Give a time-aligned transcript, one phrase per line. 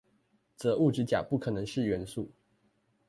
[0.57, 2.31] 則物質甲不可能是元素